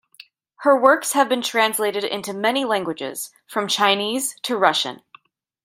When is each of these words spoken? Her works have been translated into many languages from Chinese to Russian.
Her 0.61 0.75
works 0.75 1.13
have 1.13 1.29
been 1.29 1.43
translated 1.43 2.03
into 2.03 2.33
many 2.33 2.65
languages 2.65 3.29
from 3.45 3.67
Chinese 3.67 4.33
to 4.41 4.57
Russian. 4.57 5.03